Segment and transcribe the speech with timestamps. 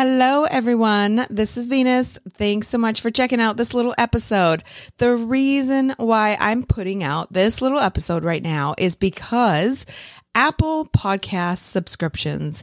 [0.00, 1.26] Hello, everyone.
[1.28, 2.20] This is Venus.
[2.34, 4.62] Thanks so much for checking out this little episode.
[4.98, 9.84] The reason why I'm putting out this little episode right now is because
[10.36, 12.62] Apple Podcast subscriptions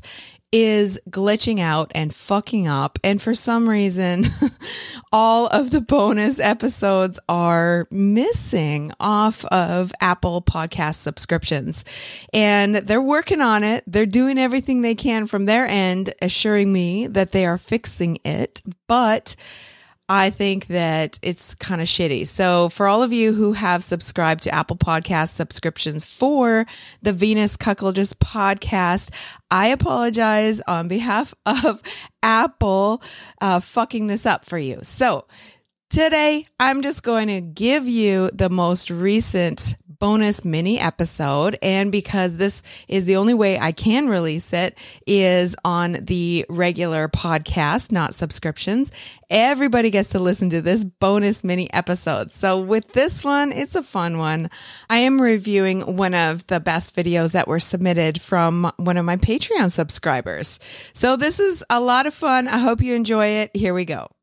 [0.58, 2.98] is glitching out and fucking up.
[3.04, 4.24] And for some reason,
[5.12, 11.84] all of the bonus episodes are missing off of Apple Podcast subscriptions.
[12.34, 13.84] And they're working on it.
[13.86, 18.62] They're doing everything they can from their end, assuring me that they are fixing it.
[18.88, 19.36] But
[20.08, 22.28] I think that it's kind of shitty.
[22.28, 26.68] So, for all of you who have subscribed to Apple Podcast subscriptions for
[27.02, 29.10] the Venus Cuckoldress podcast,
[29.50, 31.82] I apologize on behalf of
[32.22, 33.02] Apple
[33.42, 34.80] uh, fucking this up for you.
[34.84, 35.26] So,
[35.90, 41.58] today I'm just going to give you the most recent bonus mini episode.
[41.62, 47.08] And because this is the only way I can release it is on the regular
[47.08, 48.92] podcast, not subscriptions.
[49.30, 52.32] Everybody gets to listen to this bonus mini episode.
[52.32, 54.50] So with this one, it's a fun one.
[54.90, 59.18] I am reviewing one of the best videos that were submitted from one of my
[59.18, 60.60] Patreon subscribers.
[60.94, 62.48] So this is a lot of fun.
[62.48, 63.52] I hope you enjoy it.
[63.56, 64.15] Here we go.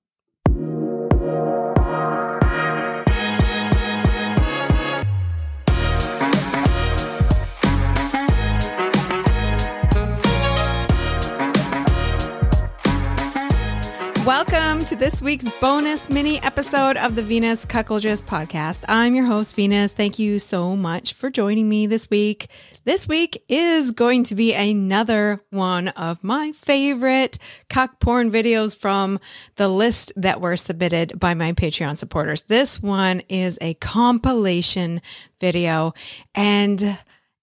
[14.26, 18.84] Welcome to this week's bonus mini episode of the Venus Cuckoldress podcast.
[18.86, 19.90] I'm your host, Venus.
[19.90, 22.46] Thank you so much for joining me this week.
[22.84, 29.18] This week is going to be another one of my favorite cuck porn videos from
[29.56, 32.42] the list that were submitted by my Patreon supporters.
[32.42, 35.02] This one is a compilation
[35.40, 35.94] video,
[36.32, 36.96] and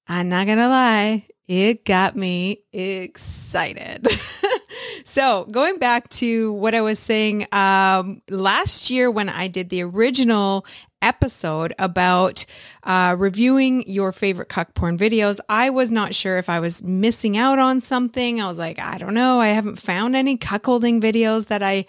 [0.08, 4.08] I'm not gonna lie, it got me excited.
[5.04, 9.84] so, going back to what I was saying um, last year when I did the
[9.84, 10.66] original
[11.02, 12.46] episode about
[12.84, 17.38] uh, reviewing your favorite cuck porn videos, I was not sure if I was missing
[17.38, 18.42] out on something.
[18.42, 19.40] I was like, I don't know.
[19.40, 21.86] I haven't found any cuckolding videos that I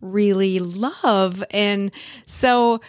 [0.00, 1.42] really love.
[1.50, 1.92] And
[2.26, 2.80] so,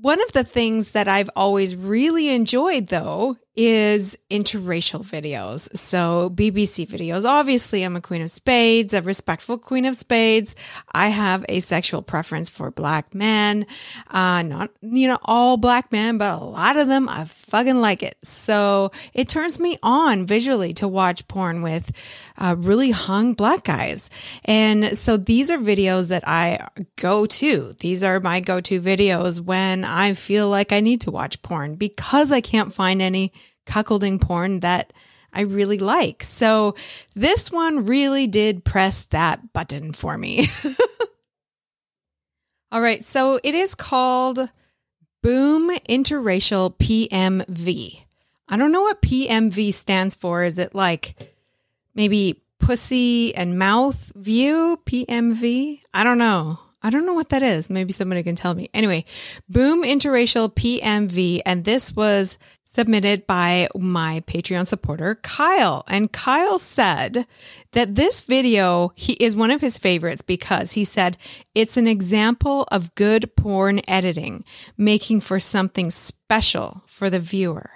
[0.00, 5.76] one of the things that I've always really enjoyed, though, is interracial videos.
[5.76, 7.24] So BBC videos.
[7.24, 10.54] Obviously, I'm a queen of spades, a respectful queen of spades.
[10.92, 13.66] I have a sexual preference for black men.
[14.08, 18.02] Uh, not, you know, all black men, but a lot of them, I fucking like
[18.02, 18.16] it.
[18.22, 21.90] So it turns me on visually to watch porn with
[22.38, 24.10] uh, really hung black guys.
[24.44, 27.72] And so these are videos that I go to.
[27.80, 31.74] These are my go to videos when I feel like I need to watch porn
[31.74, 33.32] because I can't find any
[33.66, 34.92] cuckolding porn that
[35.32, 36.22] I really like.
[36.24, 36.74] So
[37.14, 40.48] this one really did press that button for me.
[42.72, 44.50] All right, so it is called
[45.22, 48.04] Boom Interracial PMV.
[48.48, 50.44] I don't know what PMV stands for.
[50.44, 51.14] Is it like
[51.94, 54.80] maybe pussy and mouth view?
[54.86, 55.82] PMV?
[55.92, 56.58] I don't know.
[56.82, 57.68] I don't know what that is.
[57.68, 58.70] Maybe somebody can tell me.
[58.72, 59.04] Anyway,
[59.48, 61.42] Boom Interracial PMV.
[61.44, 62.38] And this was
[62.74, 65.84] submitted by my Patreon supporter, Kyle.
[65.88, 67.26] And Kyle said
[67.72, 71.16] that this video he is one of his favorites because he said
[71.54, 74.44] it's an example of good porn editing,
[74.76, 77.70] making for something special for the viewer.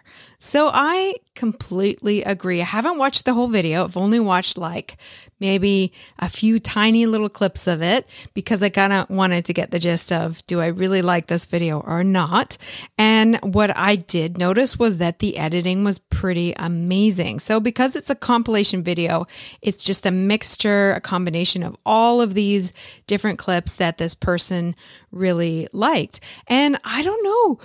[0.45, 2.61] So I completely agree.
[2.61, 3.83] I haven't watched the whole video.
[3.83, 4.99] I've only watched like
[5.41, 9.71] maybe a few tiny little clips of it because I kind of wanted to get
[9.71, 12.59] the gist of do I really like this video or not?
[12.99, 17.39] And what I did notice was that the editing was pretty amazing.
[17.39, 19.27] So because it's a compilation video,
[19.63, 22.75] it's just a mixture, a combination of all of these
[23.07, 24.77] different clips that this person
[25.11, 26.21] really liked.
[26.49, 27.61] And I don't know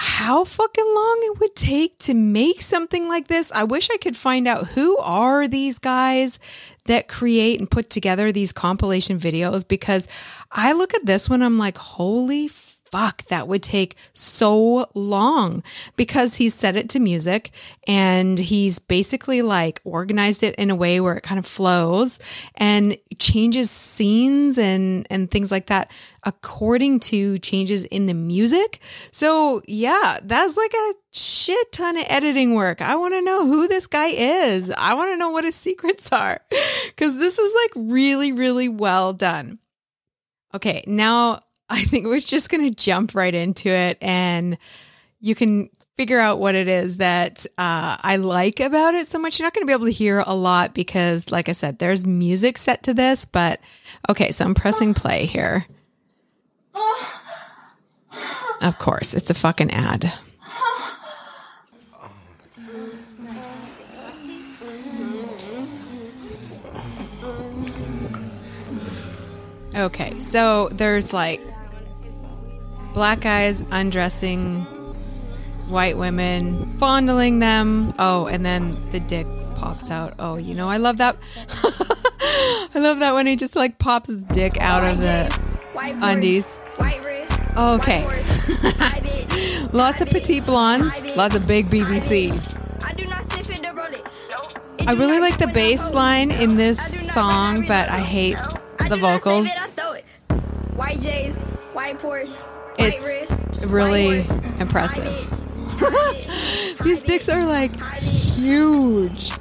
[0.00, 3.50] how fucking long it would take to make something like this.
[3.50, 6.38] I wish I could find out who are these guys
[6.84, 10.06] that create and put together these compilation videos because
[10.52, 12.46] I look at this one, I'm like, holy
[12.90, 15.62] fuck, that would take so long
[15.96, 17.50] because he's set it to music
[17.86, 22.18] and he's basically like organized it in a way where it kind of flows
[22.54, 25.90] and changes scenes and, and things like that
[26.24, 28.80] according to changes in the music.
[29.12, 32.80] So yeah, that's like a shit ton of editing work.
[32.80, 34.70] I want to know who this guy is.
[34.70, 36.40] I want to know what his secrets are
[36.86, 39.58] because this is like really, really well done.
[40.54, 44.58] Okay, now I think we're just going to jump right into it and
[45.20, 45.68] you can
[45.98, 49.38] figure out what it is that uh, I like about it so much.
[49.38, 52.06] You're not going to be able to hear a lot because, like I said, there's
[52.06, 53.24] music set to this.
[53.24, 53.60] But
[54.08, 55.66] okay, so I'm pressing play here.
[58.60, 60.12] Of course, it's a fucking ad.
[69.74, 71.40] Okay, so there's like
[72.98, 74.62] black guys undressing
[75.68, 77.94] white women, fondling them.
[77.96, 79.24] Oh, and then the dick
[79.54, 80.14] pops out.
[80.18, 81.16] Oh, you know, I love that.
[81.48, 85.32] I love that when he just like pops his dick out of the
[85.74, 86.58] white undies.
[87.54, 88.02] Oh, okay.
[89.72, 92.32] lots of petite blondes, lots of big BBC.
[94.88, 98.38] I really like the bass line in this song, but I hate
[98.88, 99.48] the vocals.
[100.74, 101.36] White J's,
[101.74, 102.44] white Porsche,
[102.78, 104.24] it's really
[104.58, 105.14] impressive.
[106.82, 109.32] These dicks are like huge.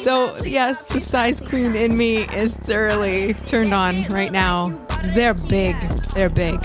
[0.00, 4.78] So, yes, the size queen in me is thoroughly turned on right now.
[5.06, 5.76] They're big.
[6.14, 6.54] They're big.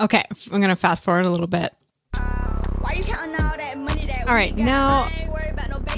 [0.00, 1.74] okay, I'm going to fast forward a little bit.
[4.26, 5.08] All right, now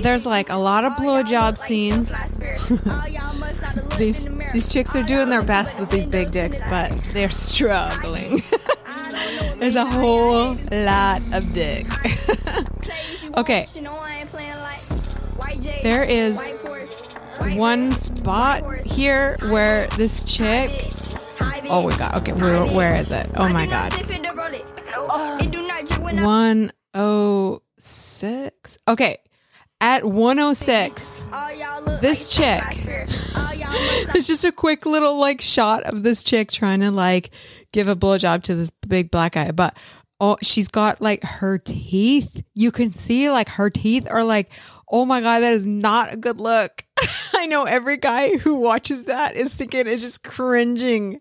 [0.00, 2.10] there's like a lot of blowjob scenes.
[3.98, 8.42] these these chicks are doing their best with these big dicks, but they're struggling.
[9.58, 11.86] There's a whole lot of dick.
[13.36, 13.66] okay.
[15.82, 16.54] There is
[17.54, 20.70] one spot here where this chick.
[21.68, 22.16] Oh, we got.
[22.16, 23.30] Okay, where, where is it?
[23.36, 23.92] Oh my god.
[26.12, 28.78] 106.
[28.88, 29.18] Okay.
[29.80, 31.21] At 106,
[32.00, 32.62] this chick.
[34.14, 37.30] it's just a quick little like shot of this chick trying to like
[37.72, 39.76] give a blowjob to this big black guy, but
[40.20, 42.42] oh, she's got like her teeth.
[42.54, 44.50] You can see like her teeth are like,
[44.90, 46.84] oh my god, that is not a good look.
[47.34, 51.20] I know every guy who watches that is thinking is just cringing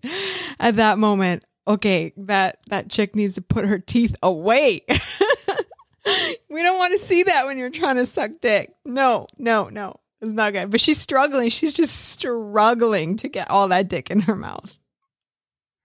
[0.60, 1.46] at that moment.
[1.68, 4.82] Okay, that that chick needs to put her teeth away.
[6.50, 8.74] we don't want to see that when you're trying to suck dick.
[8.84, 10.01] No, no, no.
[10.22, 10.70] It's not good.
[10.70, 11.50] But she's struggling.
[11.50, 14.78] She's just struggling to get all that dick in her mouth.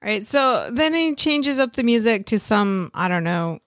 [0.02, 0.26] All right.
[0.26, 3.60] So then he changes up the music to some, I don't know,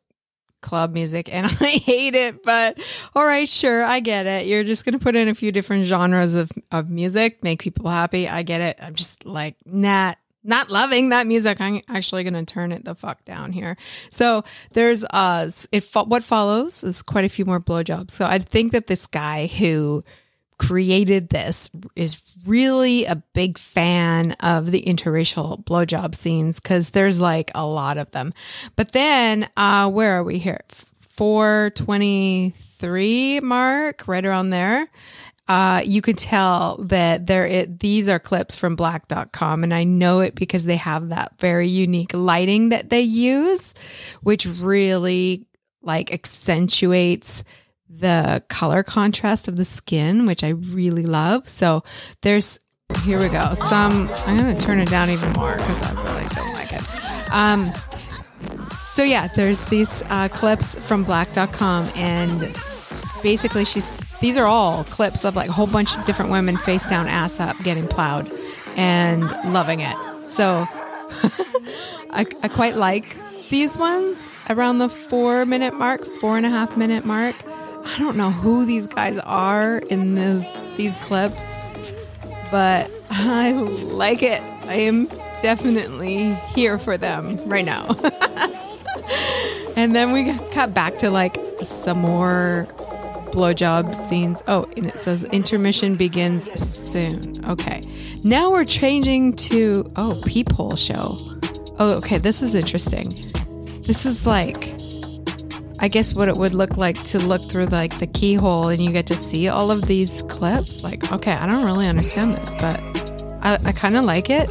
[0.61, 1.33] club music.
[1.33, 2.43] And I hate it.
[2.43, 2.79] But
[3.15, 3.83] all right, sure.
[3.83, 4.45] I get it.
[4.45, 7.89] You're just going to put in a few different genres of, of music, make people
[7.89, 8.27] happy.
[8.27, 8.77] I get it.
[8.81, 11.59] I'm just like, not not loving that music.
[11.59, 13.75] I'm actually going to turn it the fuck down here.
[14.09, 18.11] So there's uh, it what follows is quite a few more blowjobs.
[18.11, 20.03] So I think that this guy who
[20.59, 27.49] created this is really a big fan of the interracial blowjob scenes because there's like
[27.55, 28.31] a lot of them.
[28.75, 30.59] But then, uh, where are we here?
[31.01, 34.87] 423 mark, right around there
[35.49, 40.19] uh, you could tell that there it, these are clips from blacked.com and I know
[40.19, 43.73] it because they have that very unique lighting that they use
[44.21, 45.47] which really
[45.81, 47.43] like accentuates
[47.89, 51.47] the color contrast of the skin which I really love.
[51.49, 51.83] So
[52.21, 52.59] there's
[53.03, 53.53] here we go.
[53.53, 57.33] Some I'm going to turn it down even more cuz I really don't like it.
[57.33, 57.71] Um
[58.93, 62.53] so yeah, there's these uh, clips from blacked.com and
[63.23, 63.89] basically she's
[64.19, 67.39] these are all clips of like a whole bunch of different women face down, ass
[67.39, 68.29] up, getting plowed
[68.75, 69.95] and loving it.
[70.27, 70.67] So
[72.11, 73.15] I, I quite like
[73.49, 77.35] these ones around the four minute mark, four and a half minute mark.
[77.85, 80.45] I don't know who these guys are in this,
[80.77, 81.43] these clips,
[82.51, 84.41] but I like it.
[84.63, 85.07] I am
[85.41, 87.87] definitely here for them right now.
[89.75, 92.67] and then we cut back to like some more
[93.31, 94.41] blowjob scenes.
[94.47, 97.43] Oh, and it says intermission begins soon.
[97.45, 97.81] Okay.
[98.23, 101.17] Now we're changing to, oh, peephole show.
[101.79, 102.17] Oh, okay.
[102.17, 103.09] This is interesting.
[103.83, 104.78] This is like,
[105.81, 108.91] I guess what it would look like to look through like the keyhole and you
[108.91, 110.83] get to see all of these clips.
[110.83, 112.79] Like, okay, I don't really understand this, but
[113.41, 114.49] I, I kind of like it.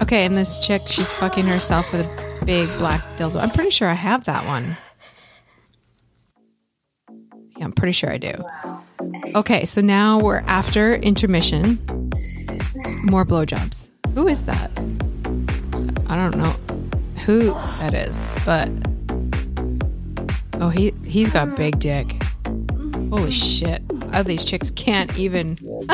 [0.00, 3.42] Okay, and this chick, she's fucking herself with a big black dildo.
[3.42, 4.76] I'm pretty sure I have that one.
[7.56, 8.44] Yeah, I'm pretty sure I do.
[9.34, 11.78] Okay, so now we're after intermission.
[13.02, 13.88] More blowjobs.
[14.14, 14.70] Who is that?
[16.06, 16.54] I don't know
[17.24, 18.70] who that is, but
[20.60, 22.22] oh, he he's got big dick.
[23.10, 23.82] Holy shit!
[24.12, 25.56] Oh, these chicks can't even.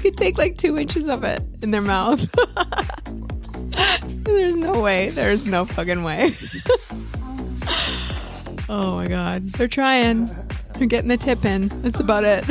[0.00, 2.20] could take like two inches of it in their mouth.
[4.24, 5.10] There's no way.
[5.10, 6.32] There's no fucking way.
[8.68, 9.52] oh my god.
[9.52, 10.28] They're trying.
[10.74, 11.68] They're getting the tip in.
[11.82, 12.44] That's about it.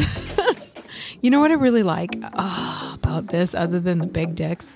[1.21, 4.69] you know what I really like oh, about this, other than the big dicks,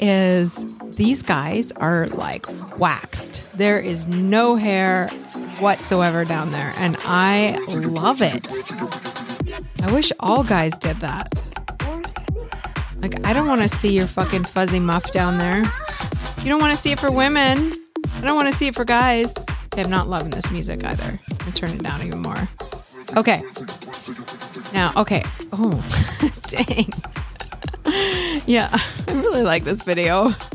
[0.00, 2.46] is these guys are like
[2.78, 3.46] waxed.
[3.54, 5.08] There is no hair
[5.60, 8.46] whatsoever down there, and I love it.
[9.82, 11.42] I wish all guys did that.
[12.96, 15.62] Like, I don't want to see your fucking fuzzy muff down there.
[16.38, 17.72] You don't want to see it for women.
[18.16, 19.34] I don't want to see it for guys.
[19.72, 21.20] Okay, I'm not loving this music either.
[21.46, 22.48] I turn it down even more.
[23.16, 23.42] Okay.
[24.72, 25.22] Now, okay.
[25.52, 25.84] Oh,
[26.48, 26.90] dang.
[28.46, 28.70] yeah,
[29.08, 30.30] I really like this video.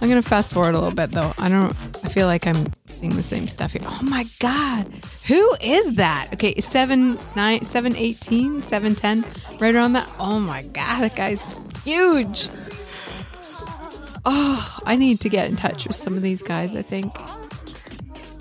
[0.00, 1.32] I'm gonna fast forward a little bit though.
[1.38, 1.74] I don't.
[2.04, 2.66] I feel like I'm
[3.04, 3.82] seeing the same stuff here.
[3.84, 4.86] Oh my god,
[5.26, 6.30] who is that?
[6.32, 9.26] Okay, seven nine, seven eighteen, seven ten,
[9.60, 10.08] right around that.
[10.18, 11.44] Oh my god, that guy's
[11.84, 12.48] huge.
[14.24, 16.74] Oh, I need to get in touch with some of these guys.
[16.74, 17.14] I think.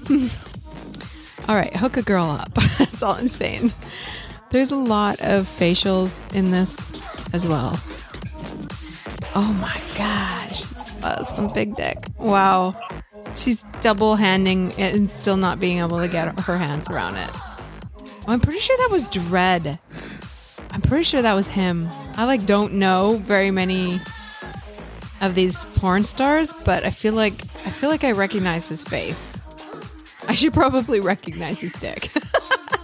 [1.50, 2.53] all right, hook a girl up.
[2.77, 3.74] That's all I'm saying.
[4.51, 6.77] There's a lot of facials in this
[7.34, 7.77] as well.
[9.36, 10.62] Oh my gosh,
[11.27, 11.98] some big dick.
[12.17, 12.77] Wow.
[13.36, 17.30] She's double handing and still not being able to get her hands around it.
[18.28, 19.78] I'm pretty sure that was Dredd.
[20.72, 21.90] I'm pretty sure that was him.
[22.16, 24.00] I like don't know very many
[25.20, 29.38] of these porn stars, but I feel like I feel like I recognize his face.
[30.30, 32.10] I should probably recognize his dick.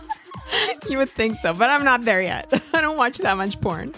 [0.89, 2.51] you would think so, but I'm not there yet.
[2.73, 3.93] I don't watch that much porn.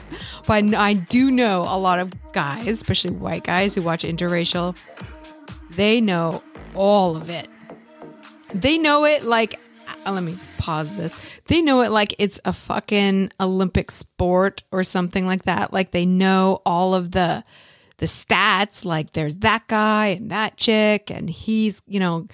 [0.48, 4.78] But I do know a lot of guys, especially white guys who watch interracial.
[5.72, 6.44] They know
[6.76, 7.48] all of it.
[8.54, 9.60] They know it like,
[10.06, 11.16] uh, let me pause this.
[11.48, 15.74] They know it like it's a fucking Olympic sport or something like that.
[15.74, 17.44] Like they know all of the
[17.98, 22.28] the stats like there's that guy and that chick and he's, you know,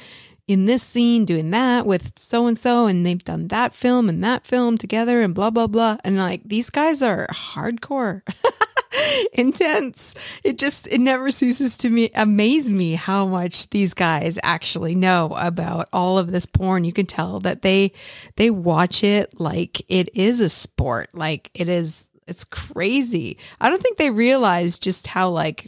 [0.48, 4.24] in this scene doing that with so and so and they've done that film and
[4.24, 8.22] that film together and blah blah blah and like these guys are hardcore
[9.34, 10.14] intense
[10.44, 15.34] it just it never ceases to me amaze me how much these guys actually know
[15.38, 17.92] about all of this porn you can tell that they
[18.36, 23.82] they watch it like it is a sport like it is it's crazy i don't
[23.82, 25.68] think they realize just how like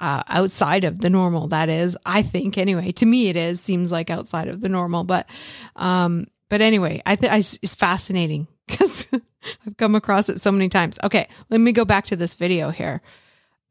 [0.00, 1.48] uh, outside of the normal.
[1.48, 2.90] That is, I think anyway.
[2.92, 5.26] To me, it is seems like outside of the normal, but
[5.76, 9.08] um, but anyway, I think it's fascinating because
[9.66, 10.98] I've come across it so many times.
[11.02, 13.02] Okay, let me go back to this video here.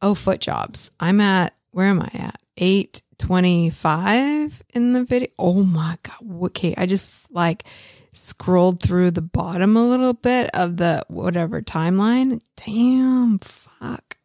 [0.02, 0.92] Oh, foot jobs.
[1.00, 2.40] I'm at where am I at?
[2.58, 5.30] Eight twenty-five in the video.
[5.40, 6.46] Oh my god.
[6.46, 7.64] Okay, I just like
[8.12, 12.42] scrolled through the bottom a little bit of the whatever timeline.
[12.56, 14.18] Damn, fuck.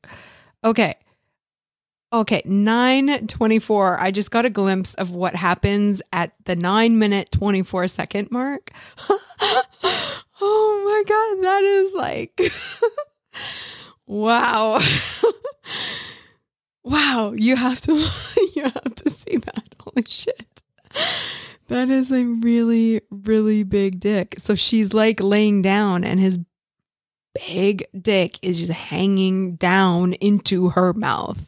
[0.64, 0.94] Okay.
[2.10, 4.00] Okay, 924.
[4.00, 8.70] I just got a glimpse of what happens at the 9 minute 24 second mark.
[10.40, 12.40] oh my god, that is like
[14.06, 14.80] wow.
[16.84, 17.92] wow, you have to
[18.54, 19.74] you have to see that.
[19.80, 20.62] Holy shit.
[21.68, 24.36] That is a really really big dick.
[24.38, 26.38] So she's like laying down and his
[27.46, 31.44] big dick is just hanging down into her mouth.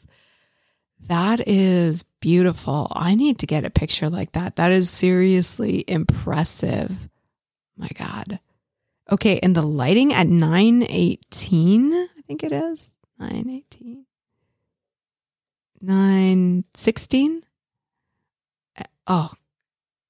[1.09, 2.89] That is beautiful.
[2.93, 4.57] I need to get a picture like that.
[4.57, 7.09] That is seriously impressive.
[7.77, 8.39] My God.
[9.11, 12.95] Okay, and the lighting at 918, I think it is.
[13.19, 14.07] 918.
[15.81, 17.45] 916.
[19.07, 19.33] Oh,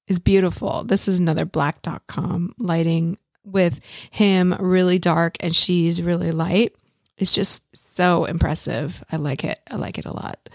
[0.07, 0.83] is beautiful.
[0.83, 3.79] This is another blacked.com lighting with
[4.11, 6.75] him really dark and she's really light.
[7.17, 9.03] It's just so impressive.
[9.11, 9.59] I like it.
[9.69, 10.49] I like it a lot.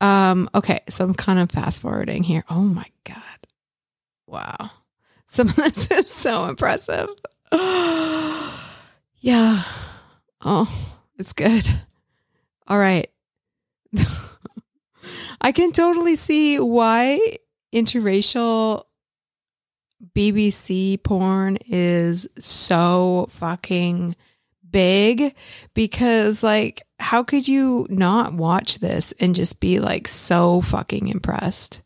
[0.00, 2.44] Um, okay, so I'm kind of fast forwarding here.
[2.48, 3.22] Oh my God.
[4.26, 4.70] Wow.
[5.26, 7.08] Some of this is so impressive.
[9.20, 9.62] yeah.
[10.40, 11.68] Oh, it's good.
[12.66, 13.10] All right.
[15.40, 17.20] I can totally see why
[17.72, 18.84] interracial
[20.14, 24.16] BBC porn is so fucking
[24.68, 25.34] big
[25.74, 31.82] because like how could you not watch this and just be like so fucking impressed?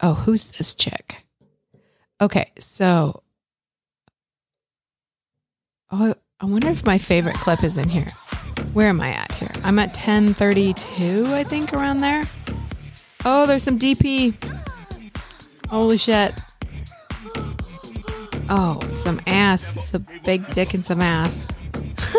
[0.00, 1.24] Oh, who's this chick?
[2.20, 3.23] Okay, so
[5.96, 8.08] Oh, I wonder if my favorite clip is in here.
[8.72, 9.52] Where am I at here?
[9.62, 12.24] I'm at 1032, I think, around there.
[13.24, 14.34] Oh, there's some DP.
[15.68, 16.34] Holy shit.
[18.50, 19.94] Oh, some ass.
[19.94, 21.46] A big dick and some ass.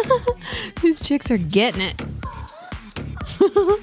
[0.81, 2.01] These chicks are getting it.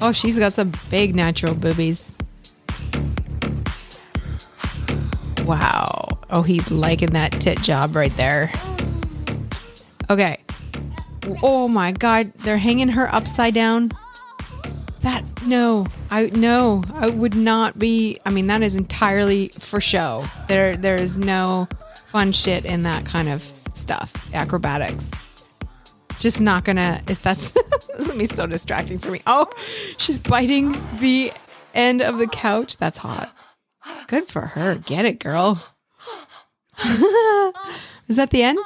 [0.00, 2.04] Oh, she's got some big natural boobies.
[5.46, 5.83] Wow.
[6.34, 8.50] Oh, he's liking that tit job right there.
[10.10, 10.38] Okay.
[11.44, 13.92] Oh my god, they're hanging her upside down.
[15.02, 18.18] That no, I no, I would not be.
[18.26, 20.24] I mean, that is entirely for show.
[20.48, 21.68] There, there is no
[22.08, 24.12] fun shit in that kind of stuff.
[24.34, 25.08] Acrobatics.
[26.10, 27.00] It's just not gonna.
[27.06, 27.52] If that's,
[27.98, 29.22] gonna be so distracting for me.
[29.28, 29.48] Oh,
[29.98, 31.32] she's biting the
[31.74, 32.76] end of the couch.
[32.76, 33.32] That's hot.
[34.08, 34.74] Good for her.
[34.74, 35.62] Get it, girl.
[38.08, 38.58] is that the end?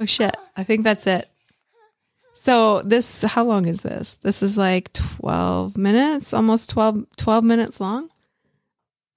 [0.00, 0.36] Oh shit.
[0.56, 1.28] I think that's it.
[2.34, 4.14] So this how long is this?
[4.16, 8.10] This is like 12 minutes, almost 12 12 minutes long.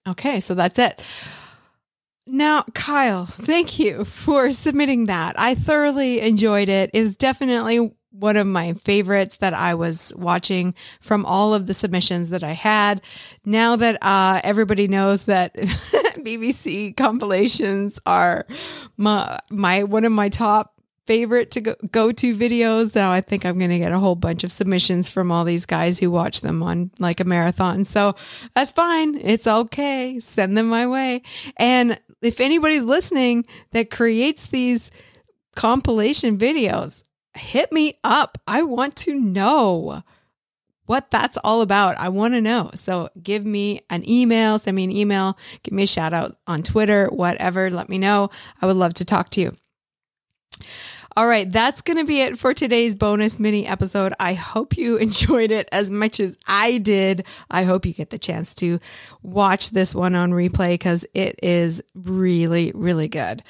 [0.08, 1.04] Okay, so that's it.
[2.26, 5.40] Now, Kyle, thank you for submitting that.
[5.40, 6.90] I thoroughly enjoyed it.
[6.94, 11.74] It was definitely one of my favorites that I was watching from all of the
[11.74, 13.02] submissions that I had.
[13.46, 15.56] Now that uh, everybody knows that
[16.26, 18.46] BBC compilations are
[18.98, 20.74] my my one of my top
[21.08, 22.94] favorite to go, go to videos.
[22.94, 25.66] Now I think I'm going to get a whole bunch of submissions from all these
[25.66, 27.86] guys who watch them on like a marathon.
[27.86, 28.16] So
[28.54, 29.16] that's fine.
[29.16, 30.20] It's okay.
[30.20, 31.24] Send them my way.
[31.56, 34.92] And if anybody's listening that creates these
[35.56, 37.02] compilation videos,
[37.34, 38.38] hit me up.
[38.48, 40.04] I want to know
[40.88, 41.98] what that's all about.
[41.98, 42.72] I want to know.
[42.75, 46.63] So give me an email, send me an email, give me a shout out on
[46.63, 47.70] Twitter, whatever.
[47.70, 48.29] Let me know.
[48.62, 49.56] I would love to talk to you.
[51.17, 54.13] All right, that's going to be it for today's bonus mini episode.
[54.20, 57.25] I hope you enjoyed it as much as I did.
[57.50, 58.79] I hope you get the chance to
[59.24, 63.41] watch this one on replay because it is really, really good.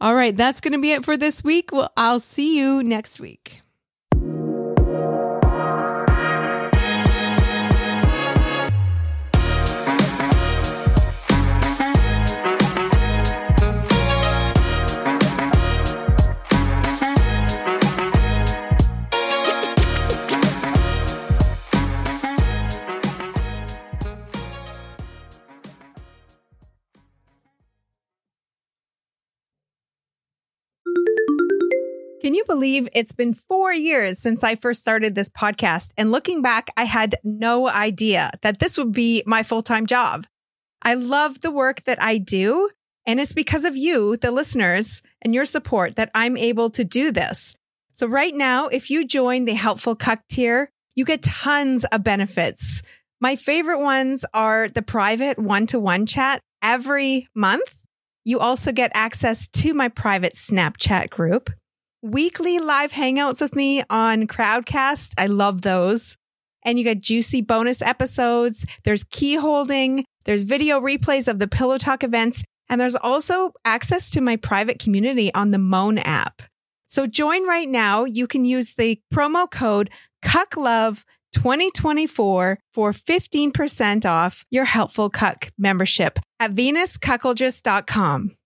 [0.00, 1.72] All right, that's going to be it for this week.
[1.72, 3.60] Well, I'll see you next week.
[32.30, 35.90] Can you believe it's been four years since I first started this podcast?
[35.96, 40.28] And looking back, I had no idea that this would be my full time job.
[40.80, 42.70] I love the work that I do.
[43.04, 47.10] And it's because of you, the listeners, and your support that I'm able to do
[47.10, 47.56] this.
[47.90, 52.80] So right now, if you join the Helpful Cuck tier, you get tons of benefits.
[53.20, 57.74] My favorite ones are the private one to one chat every month.
[58.22, 61.50] You also get access to my private Snapchat group
[62.02, 65.12] weekly live hangouts with me on Crowdcast.
[65.18, 66.16] I love those.
[66.62, 68.66] And you get juicy bonus episodes.
[68.84, 70.04] There's key holding.
[70.24, 72.42] There's video replays of the Pillow Talk events.
[72.68, 76.42] And there's also access to my private community on the Moan app.
[76.86, 78.04] So join right now.
[78.04, 79.90] You can use the promo code
[80.22, 88.36] CUCKLOVE 2024 for 15% off your Helpful Cuck membership at venuscuckoldress.com.